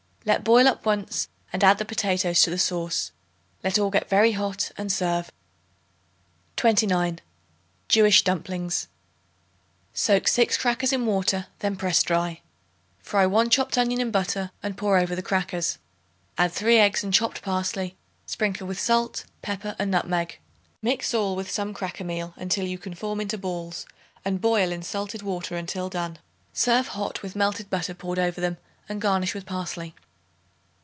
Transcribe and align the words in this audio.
Let 0.23 0.43
boil 0.43 0.67
up 0.67 0.85
once 0.85 1.29
and 1.51 1.63
add 1.63 1.79
the 1.79 1.83
potatoes 1.83 2.43
to 2.43 2.51
the 2.51 2.59
sauce. 2.59 3.11
Let 3.63 3.79
all 3.79 3.89
get 3.89 4.07
very 4.07 4.33
hot 4.33 4.69
and 4.77 4.91
serve. 4.91 5.31
29. 6.57 7.21
Jewish 7.89 8.23
Dumplings. 8.23 8.87
Soak 9.95 10.27
6 10.27 10.59
crackers 10.59 10.93
in 10.93 11.07
water; 11.07 11.47
then 11.57 11.75
press 11.75 12.03
dry. 12.03 12.41
Fry 12.99 13.25
1 13.25 13.49
chopped 13.49 13.79
onion 13.79 13.99
in 13.99 14.11
butter 14.11 14.51
and 14.61 14.77
pour 14.77 14.99
over 14.99 15.15
the 15.15 15.23
crackers. 15.23 15.79
Add 16.37 16.51
3 16.51 16.77
eggs 16.77 17.03
and 17.03 17.11
chopped 17.11 17.41
parsley; 17.41 17.95
sprinkle 18.27 18.67
with 18.67 18.79
salt, 18.79 19.25
pepper 19.41 19.75
and 19.79 19.89
nutmeg. 19.89 20.37
Mix 20.83 21.15
all 21.15 21.35
with 21.35 21.49
some 21.49 21.73
cracker 21.73 22.03
meal 22.03 22.35
until 22.35 22.67
you 22.67 22.77
can 22.77 22.93
form 22.93 23.21
into 23.21 23.39
balls 23.39 23.87
and 24.23 24.39
boil 24.39 24.71
in 24.71 24.83
salted 24.83 25.23
water 25.23 25.57
until 25.57 25.89
done. 25.89 26.19
Serve 26.53 26.89
hot 26.89 27.23
with 27.23 27.35
melted 27.35 27.71
butter 27.71 27.95
poured 27.95 28.19
over 28.19 28.39
them, 28.39 28.59
and 28.87 29.01
garnish 29.01 29.33
with 29.33 29.47
parsley. 29.47 29.95